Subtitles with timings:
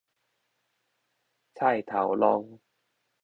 [1.53, 2.57] 菜頭 long